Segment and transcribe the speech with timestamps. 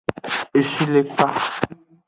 [0.59, 1.27] Eshilekpa.